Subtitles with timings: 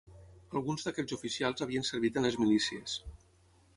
[0.59, 2.97] Alguns d'aquells oficials havien servit en les milícies